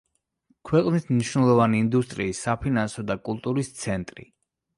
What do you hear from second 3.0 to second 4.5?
და კულტურის ცენტრი.